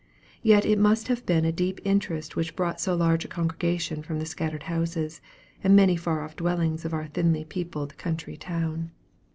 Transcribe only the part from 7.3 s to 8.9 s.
peopled country town.